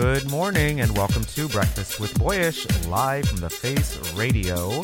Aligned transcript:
Good 0.00 0.30
morning 0.30 0.80
and 0.80 0.96
welcome 0.96 1.24
to 1.24 1.46
Breakfast 1.46 2.00
with 2.00 2.14
Boyyyish, 2.14 2.88
live 2.88 3.28
from 3.28 3.40
the 3.40 3.50
Face 3.50 3.98
Radio. 4.14 4.80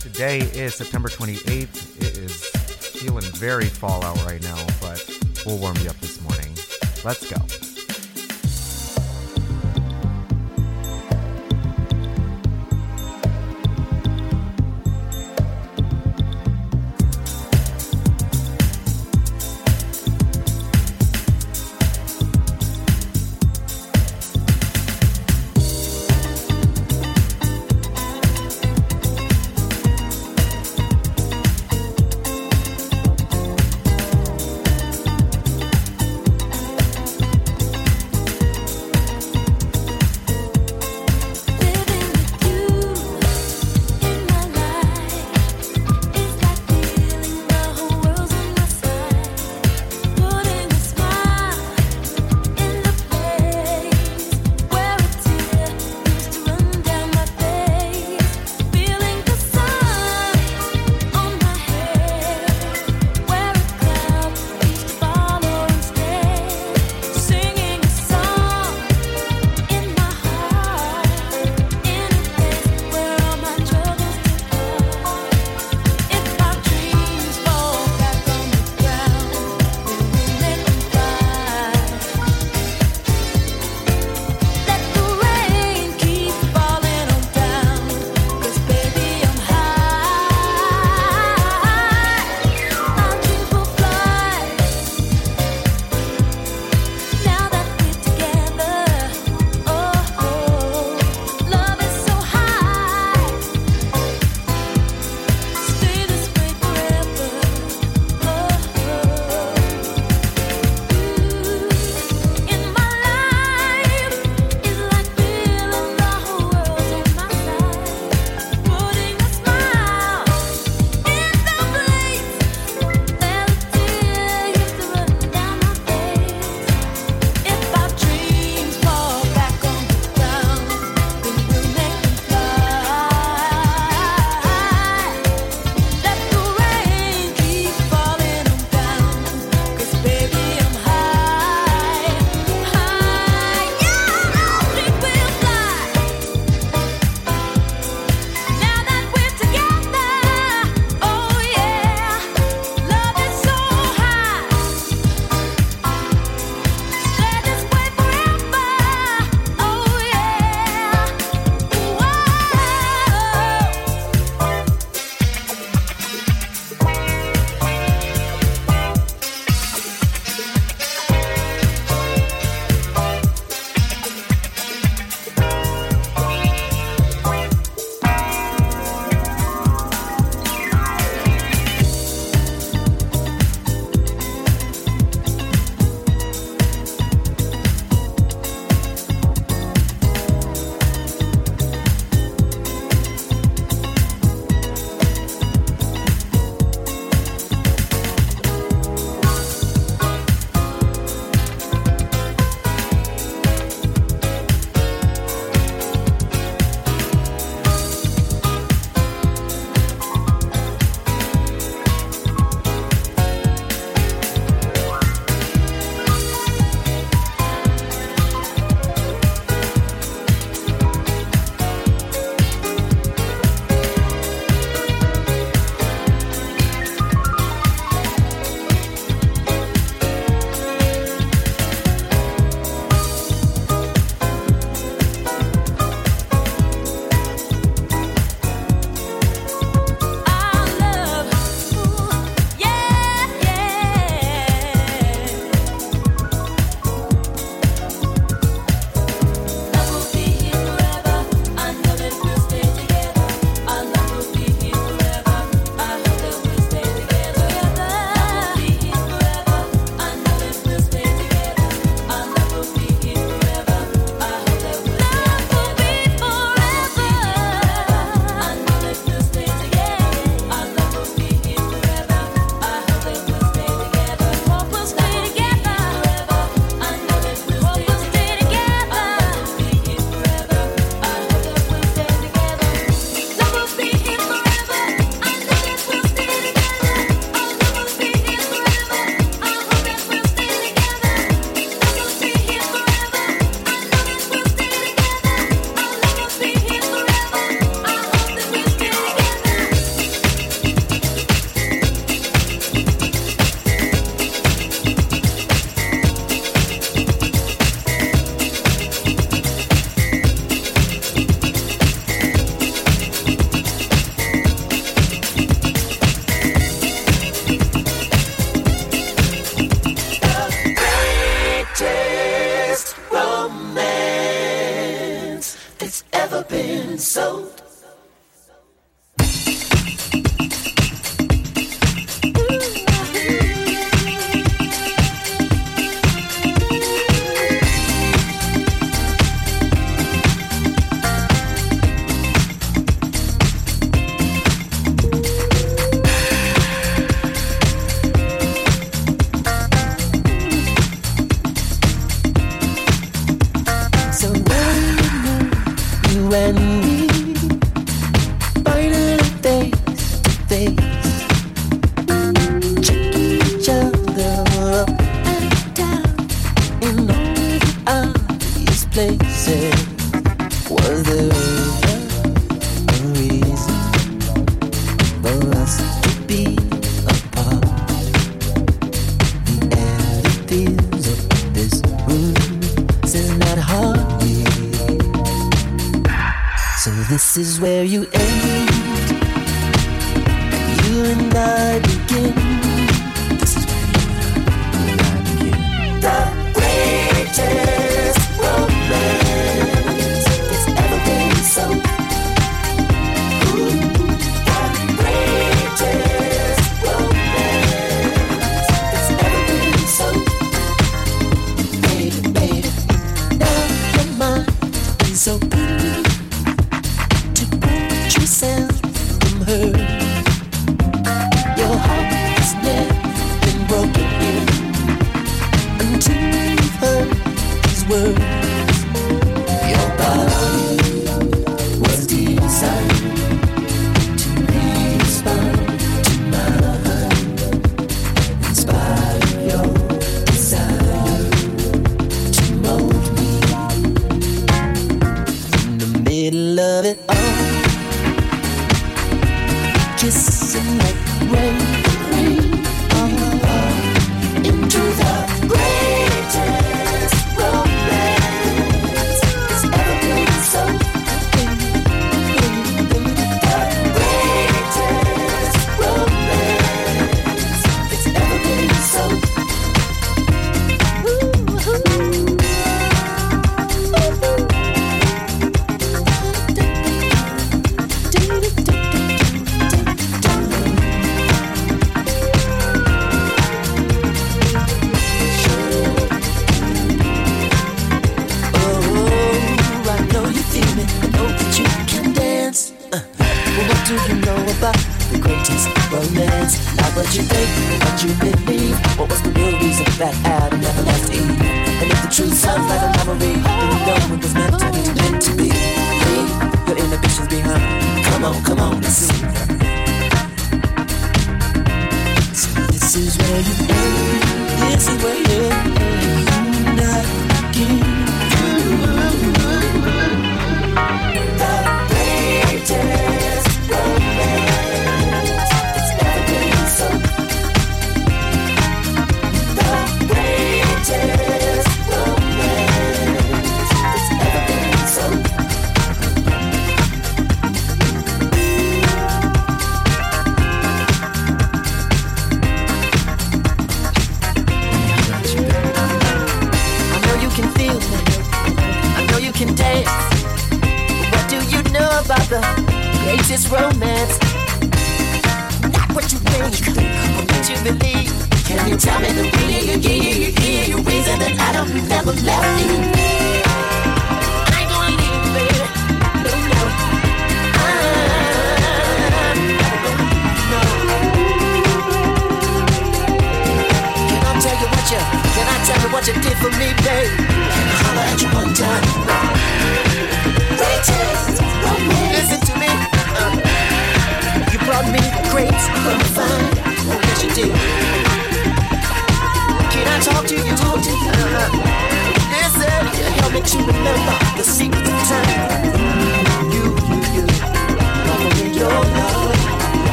Today 0.00 0.40
is 0.40 0.74
September 0.74 1.08
28th. 1.08 2.02
It 2.02 2.18
is 2.18 2.46
feeling 2.46 3.22
very 3.36 3.66
fall 3.66 4.04
out 4.04 4.16
right 4.26 4.42
now, 4.42 4.66
but 4.80 5.08
we'll 5.46 5.58
warm 5.58 5.76
you 5.76 5.88
up 5.88 6.00
this 6.00 6.20
morning. 6.22 6.52
Let's 7.04 7.30
go. 7.30 7.59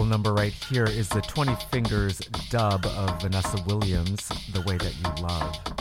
Number 0.00 0.32
right 0.32 0.52
here 0.52 0.84
is 0.84 1.08
the 1.10 1.20
20 1.20 1.54
Fingers 1.70 2.18
dub 2.48 2.86
of 2.86 3.20
Vanessa 3.20 3.62
Williams, 3.66 4.26
The 4.52 4.62
Way 4.62 4.78
That 4.78 4.94
You 4.96 5.22
Love. 5.22 5.71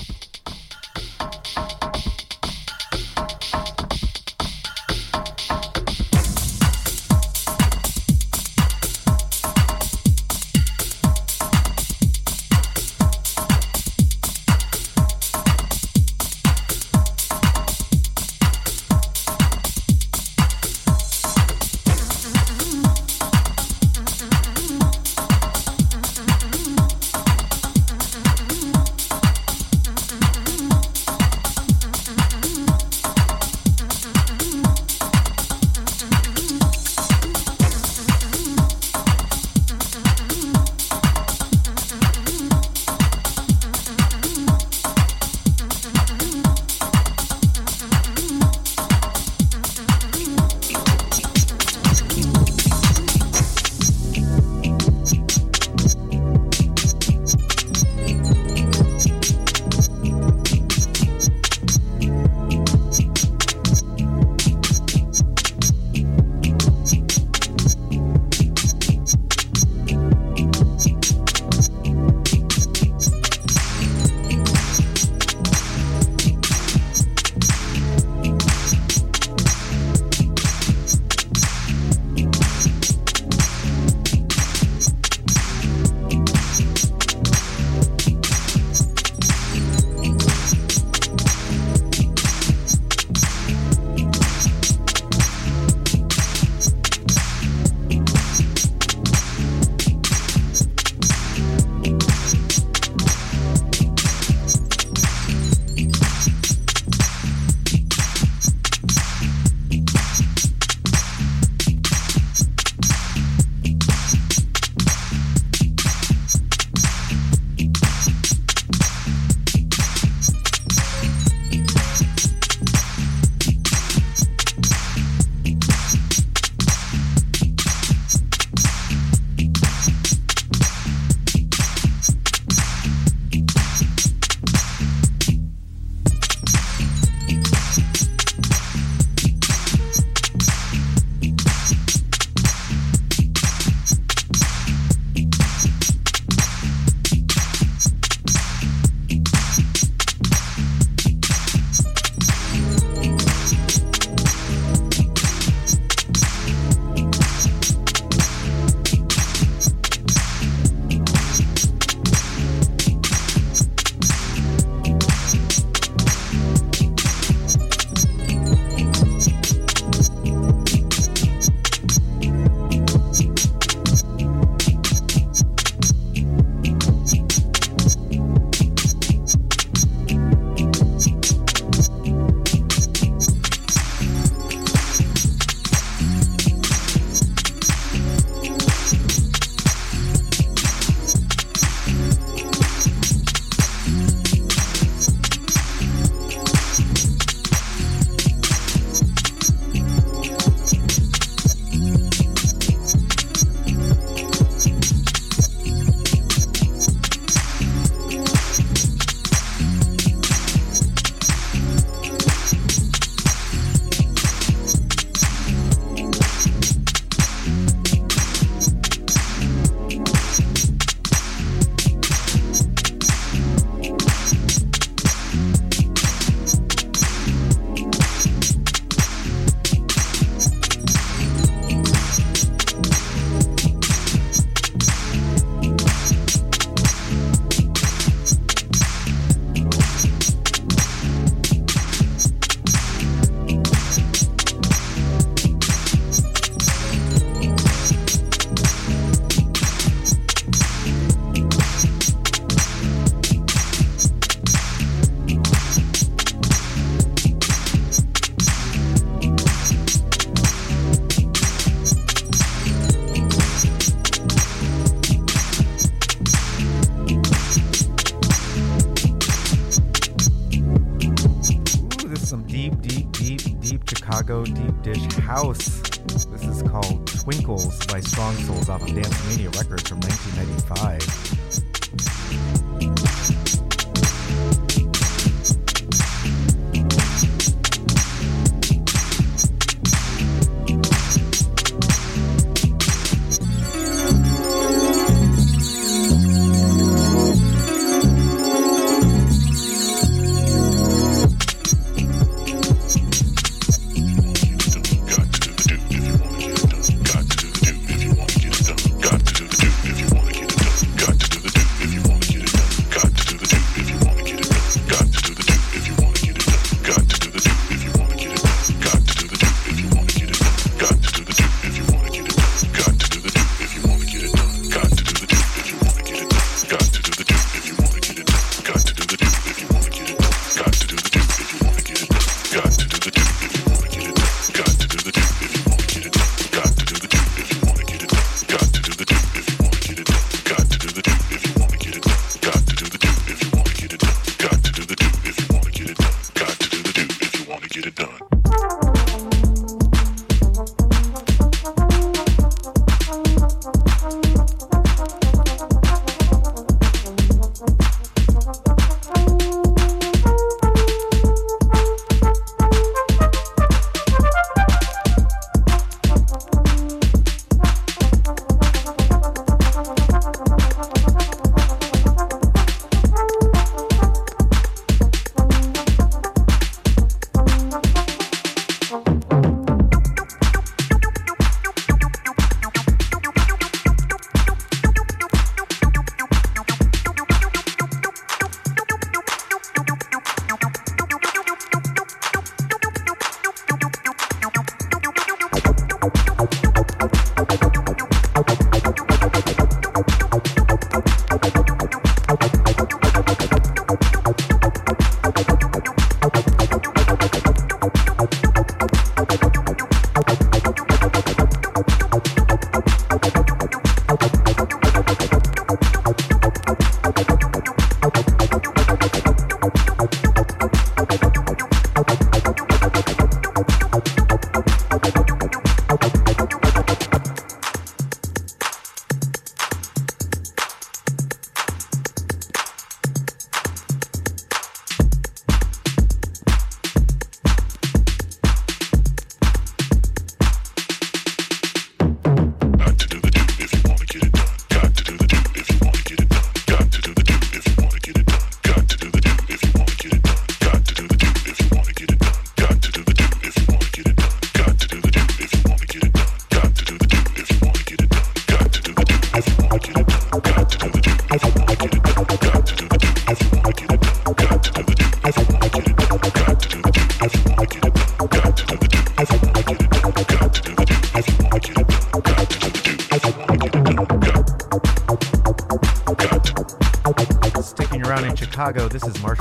Chicago. 478.61 478.87
This 478.87 479.03
is 479.07 479.19
Marshall. 479.23 479.40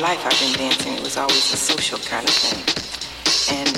My 0.00 0.08
life. 0.08 0.26
I've 0.26 0.38
been 0.40 0.52
dancing. 0.58 0.94
It 0.94 1.02
was 1.02 1.16
always 1.16 1.52
a 1.52 1.56
social 1.56 1.98
kind 1.98 2.26
of 2.28 2.34
thing. 2.34 2.62
And 3.56 3.72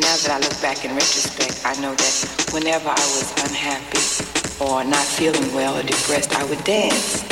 now 0.00 0.16
that 0.16 0.30
I 0.30 0.38
look 0.38 0.60
back 0.62 0.84
in 0.84 0.92
retrospect, 0.92 1.62
I 1.64 1.78
know 1.80 1.94
that 1.94 2.50
whenever 2.52 2.88
I 2.88 3.06
was 3.16 3.32
unhappy 3.44 4.64
or 4.64 4.84
not 4.84 5.04
feeling 5.04 5.52
well 5.54 5.76
or 5.76 5.82
depressed, 5.82 6.34
I 6.34 6.44
would 6.44 6.62
dance. 6.64 7.24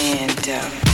And 0.00 0.48
um, 0.48 0.85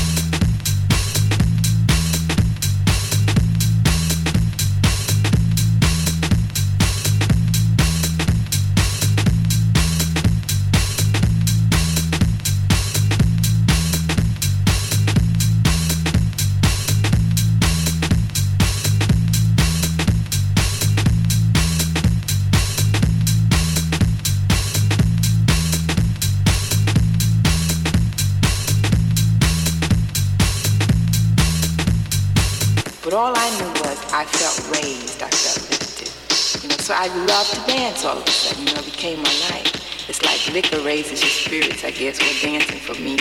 But 33.12 33.18
all 33.18 33.34
I 33.36 33.50
knew 33.60 33.68
was 33.84 33.98
I 34.10 34.24
felt 34.24 34.82
raised, 34.82 35.22
I 35.22 35.28
felt 35.28 35.68
lifted. 35.68 36.62
You 36.62 36.70
know, 36.70 36.76
so 36.78 36.94
I 36.96 37.08
loved 37.26 37.52
to 37.52 37.60
dance 37.70 38.06
all 38.06 38.16
of 38.16 38.26
a 38.26 38.30
sudden, 38.30 38.66
you 38.66 38.72
know, 38.72 38.80
it 38.80 38.86
became 38.86 39.18
my 39.18 39.36
life. 39.50 40.08
It's 40.08 40.22
like 40.22 40.54
liquor 40.54 40.80
raises 40.80 41.20
your 41.20 41.28
spirits, 41.28 41.84
I 41.84 41.90
guess. 41.90 42.18
Well, 42.18 42.32
dancing 42.40 42.80
for 42.80 42.94
me 43.02 43.18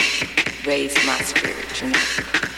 raised 0.65 0.95
my 1.05 1.17
spirit, 1.17 1.81
you 1.81 1.89
know. 1.89 2.50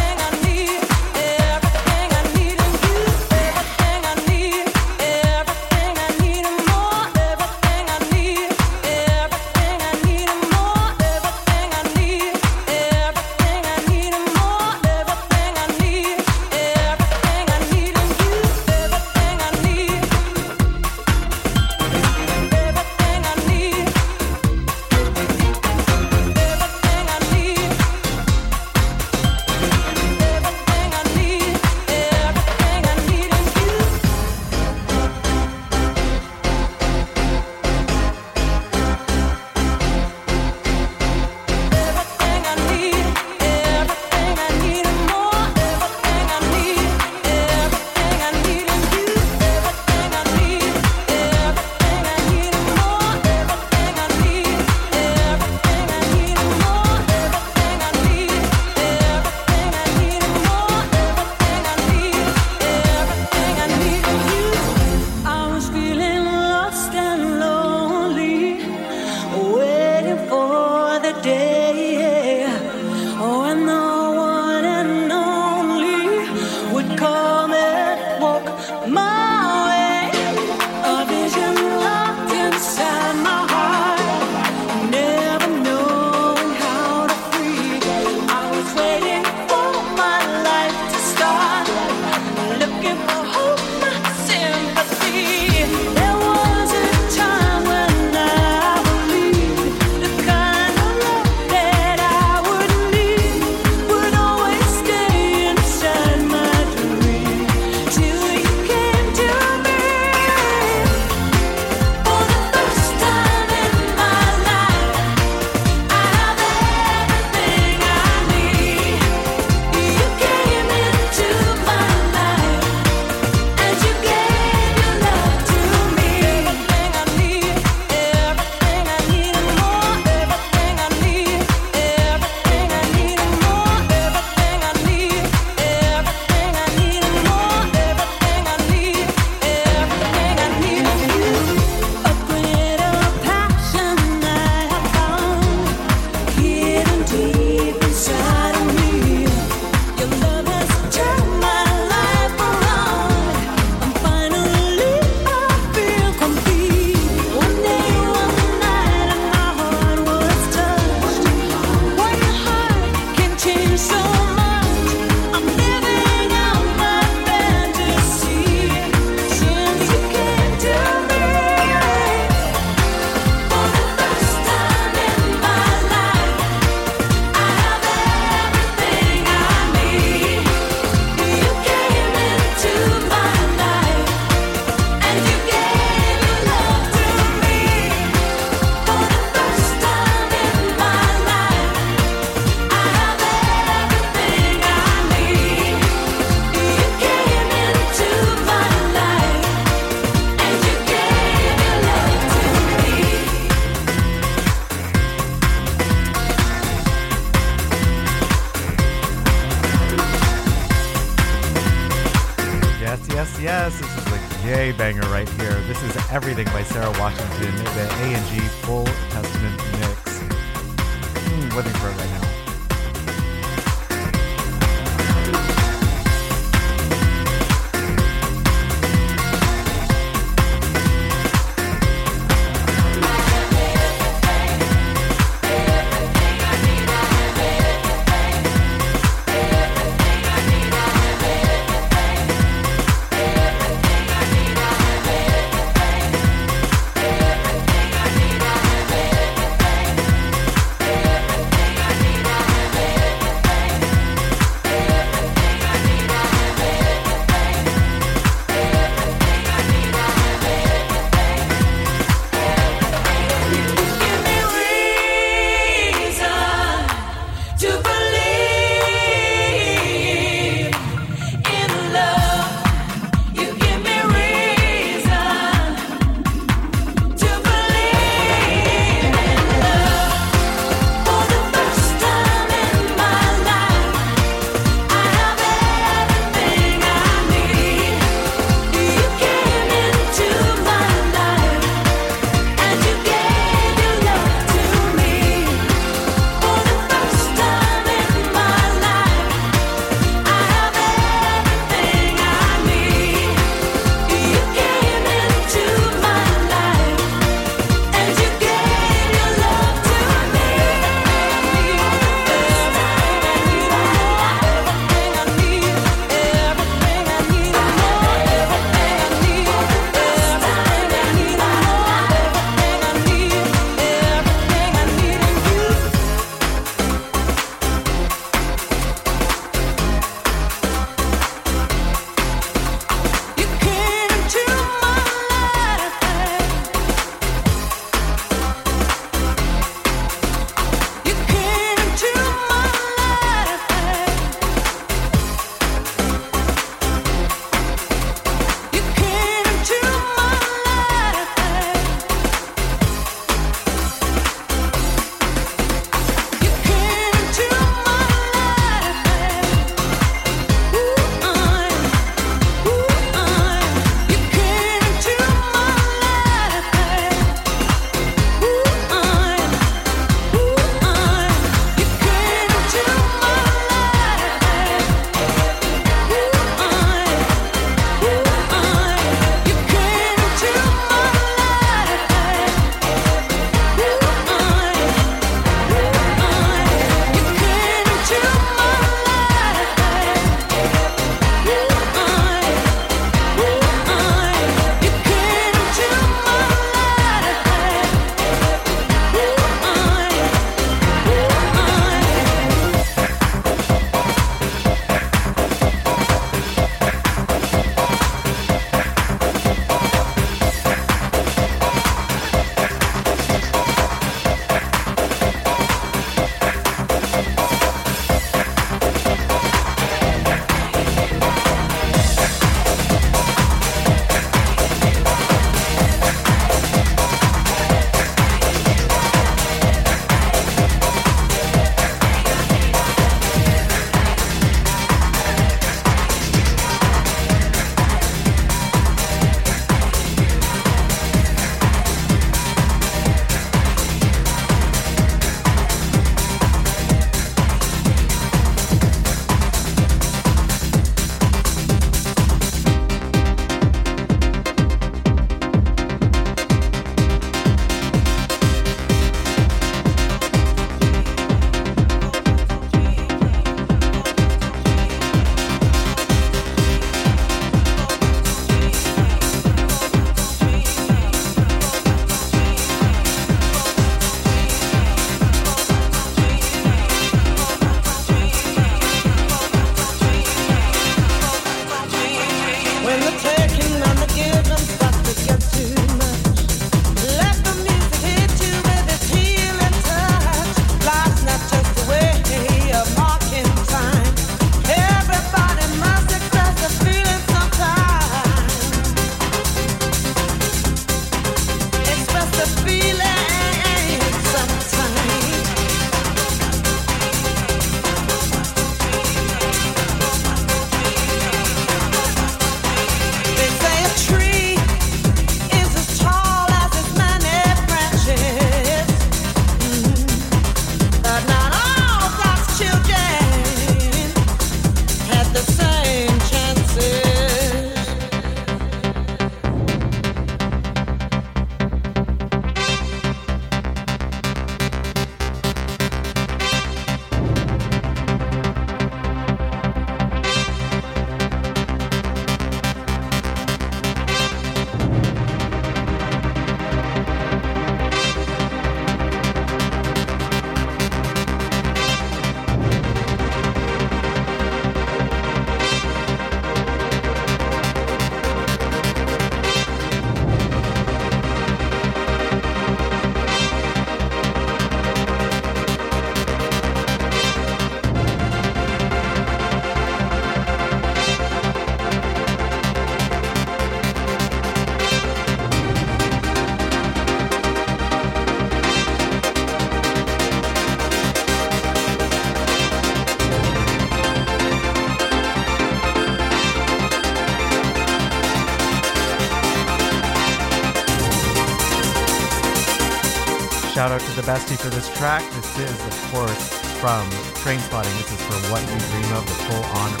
Bestie 594.31 594.57
for 594.57 594.69
this 594.69 594.87
track. 594.95 595.29
This 595.33 595.59
is, 595.59 595.85
of 595.85 596.11
course, 596.13 596.53
from 596.79 597.03
Trainspotting. 597.43 597.91
This 597.99 598.13
is 598.13 598.21
for 598.21 598.39
What 598.49 598.61
You 598.61 598.79
Dream 598.79 599.11
of, 599.17 599.27
the 599.27 599.33
full 599.43 599.63
on 599.75 600.00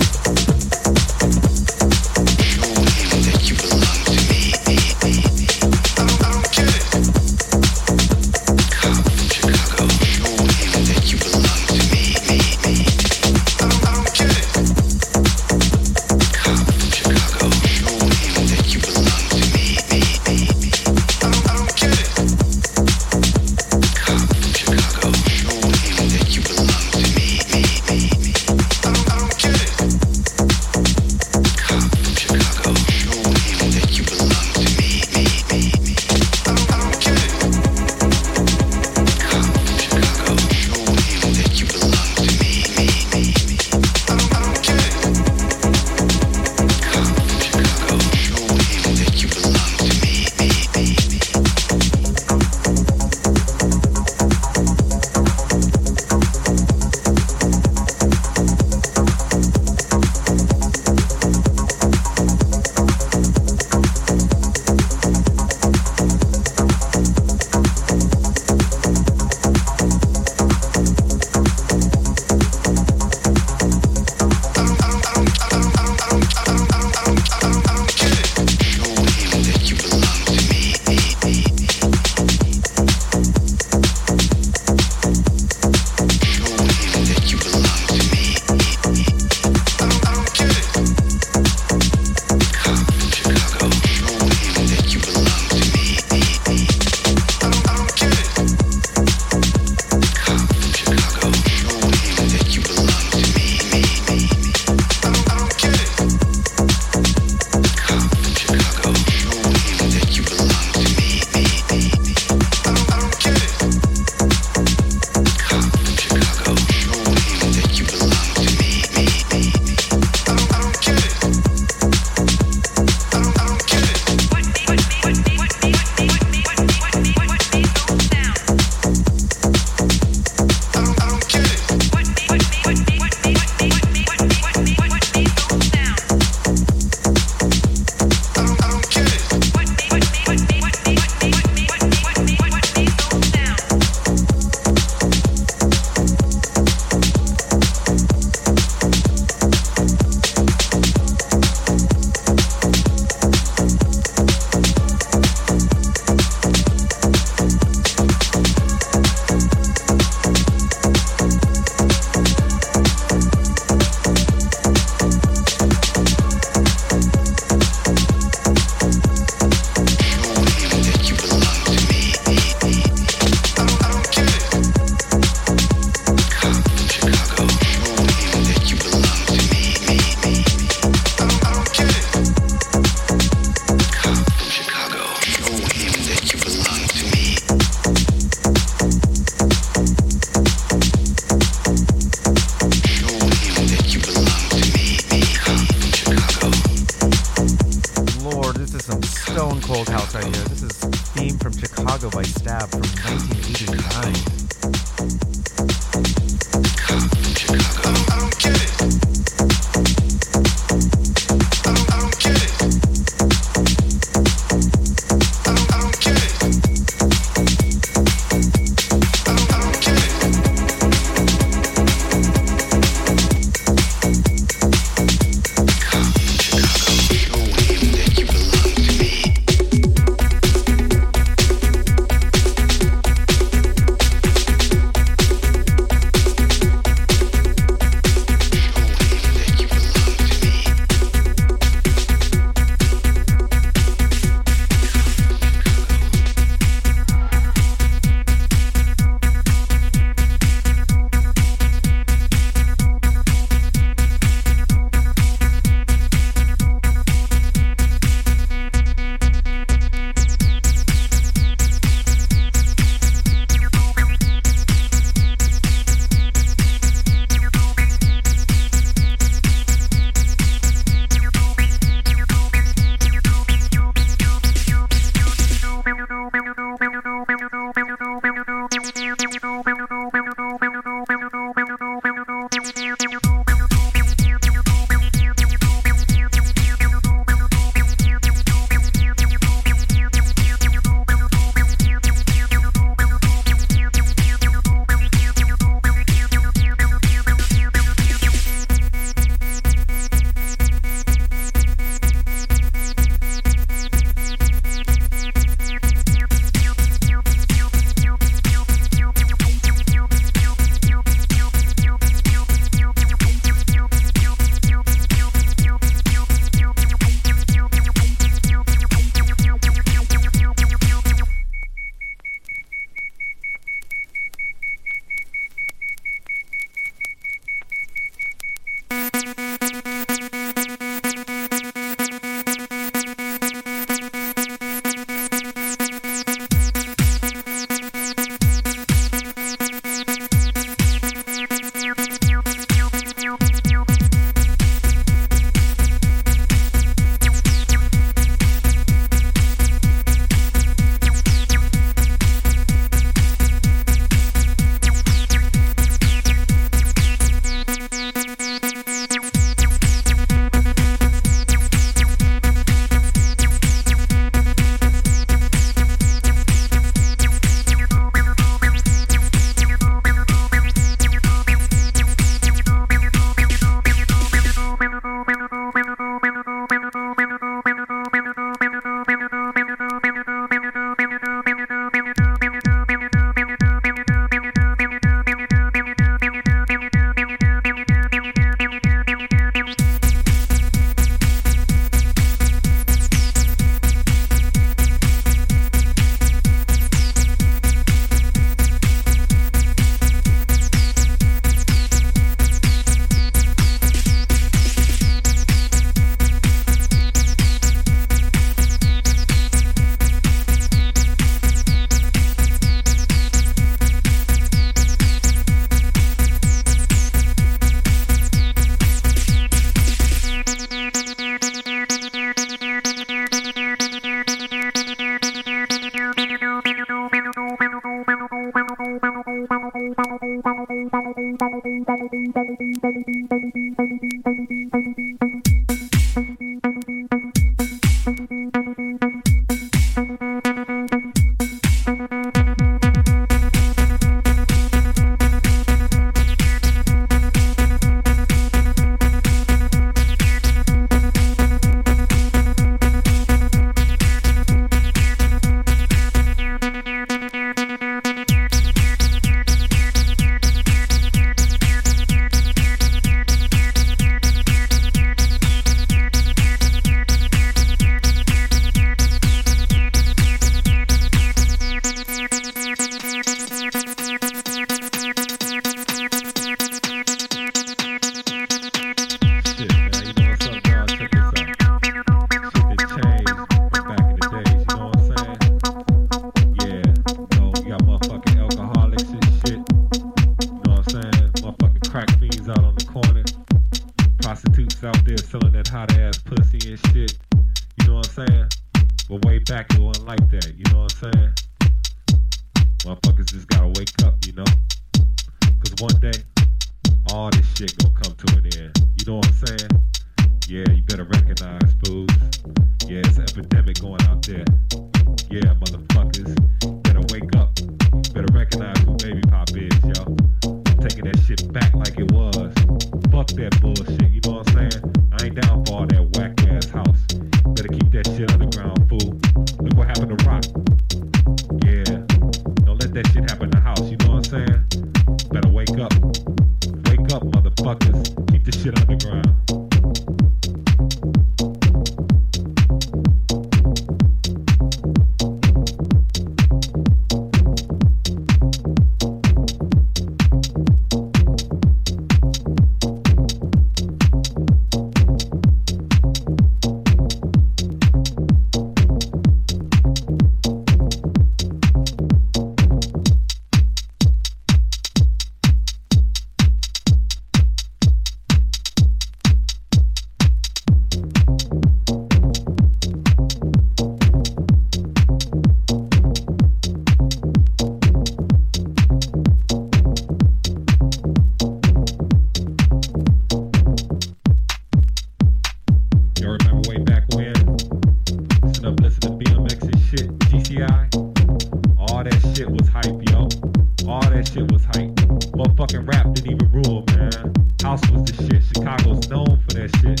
was 594.56 594.64
hype. 594.64 594.94
Motherfucking 595.36 595.86
rap 595.86 596.14
didn't 596.14 596.32
even 596.32 596.50
rule, 596.50 596.82
man. 596.96 597.34
House 597.62 597.82
was 597.90 598.04
the 598.04 598.14
shit. 598.24 598.42
Chicago's 598.42 599.08
known 599.08 599.38
for 599.44 599.52
that 599.56 599.70
shit. 599.80 600.00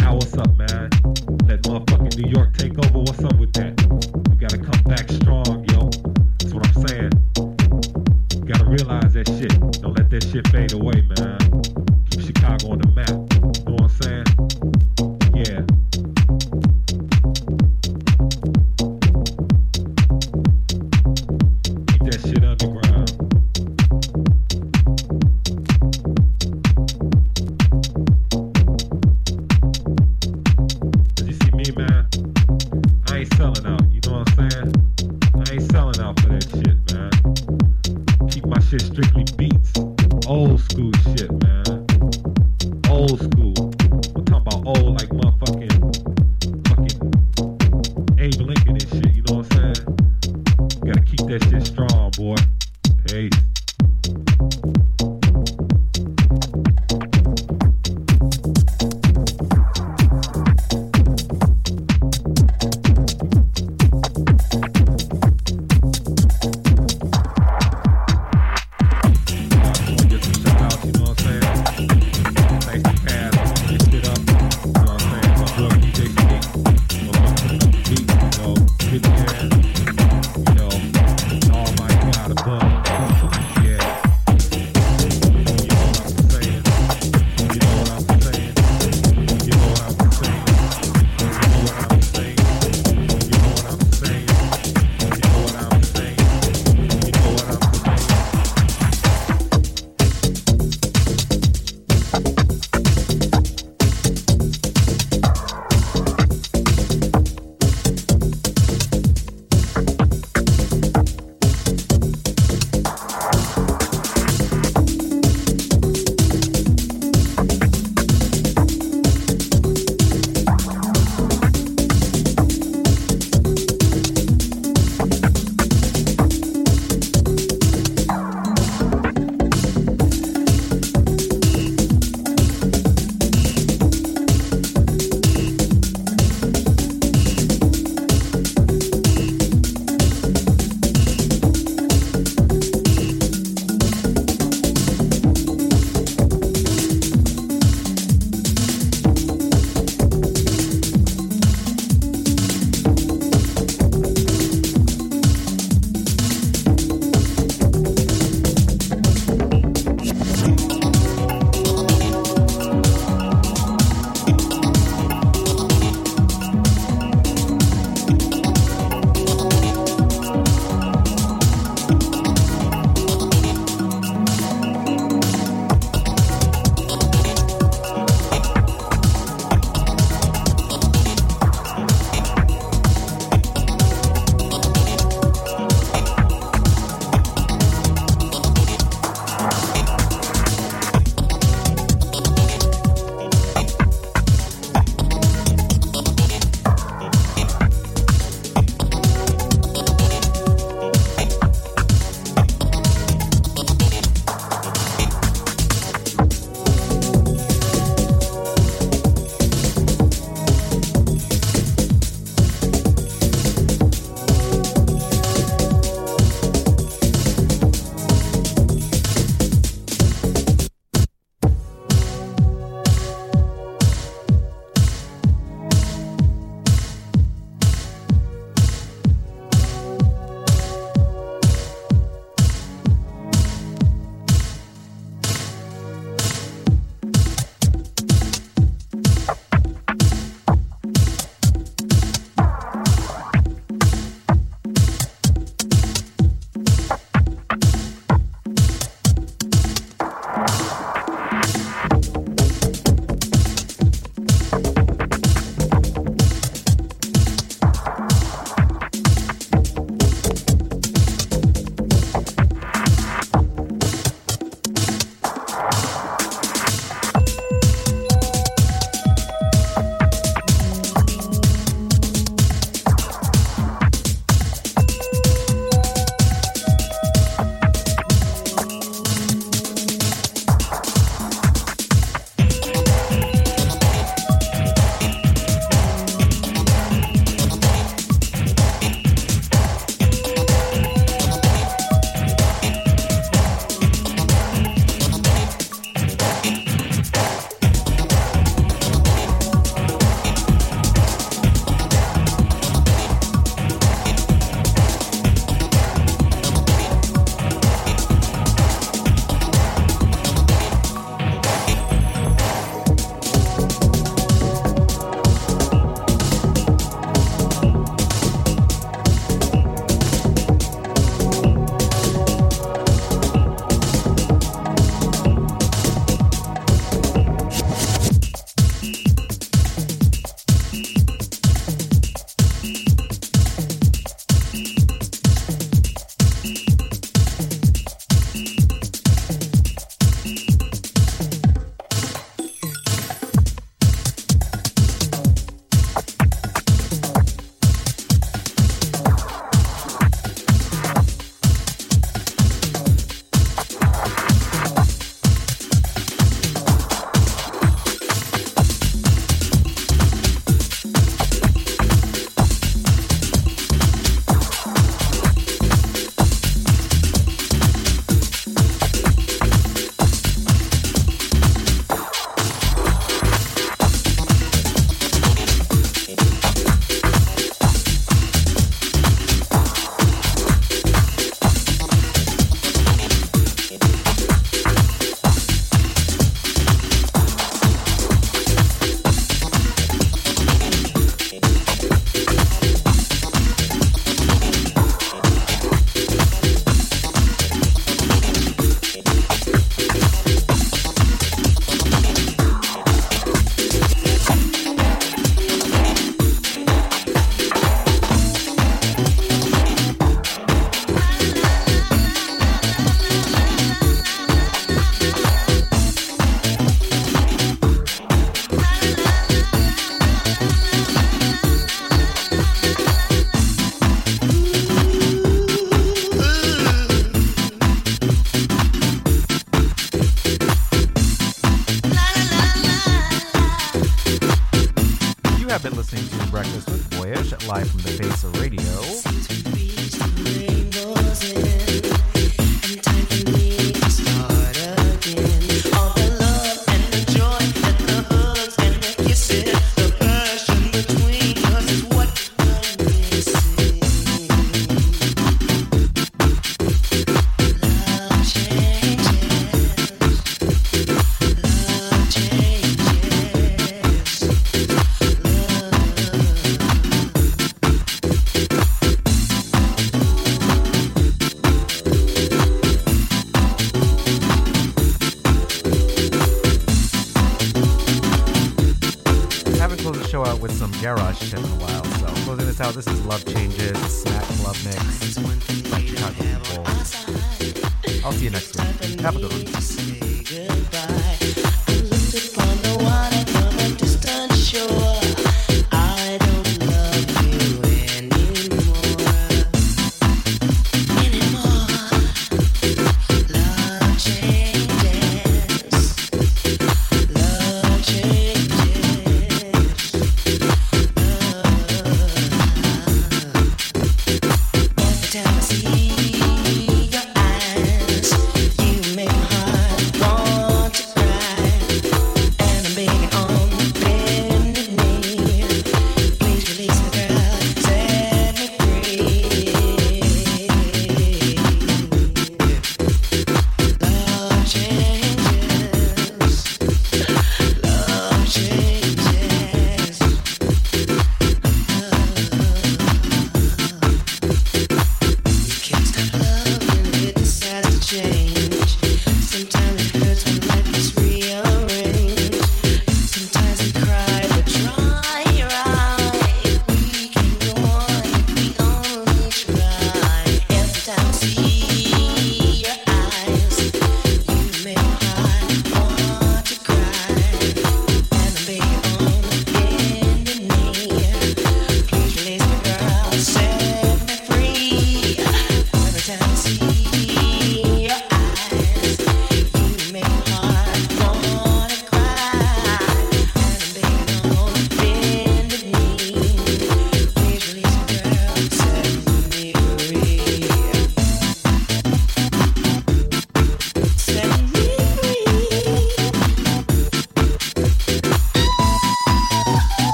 Now 0.00 0.14
what's 0.14 0.32
up, 0.34 0.48
man? 0.56 0.88
Let 1.44 1.62
motherfucking 1.68 2.16
New 2.16 2.30
York 2.30 2.56
take 2.56 2.78
over. 2.78 2.98
What's 3.00 3.22
up 3.22 3.36
with 3.36 3.52
that? 3.54 3.74
We 4.30 4.36
gotta 4.36 4.58
come 4.58 4.80
back 4.84 5.10
strong, 5.10 5.66
yo. 5.68 5.90
That's 6.38 6.54
what 6.54 6.66
I'm 6.66 6.88
saying. 6.88 7.12
You 8.32 8.52
gotta 8.52 8.64
realize 8.64 9.12
that 9.14 9.28
shit. 9.28 9.52
Don't 9.82 9.96
let 9.98 10.08
that 10.08 10.22
shit 10.22 10.48
fade 10.48 10.72
away, 10.72 11.04
man. 11.18 11.53